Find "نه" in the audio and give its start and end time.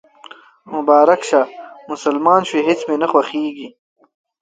3.01-3.07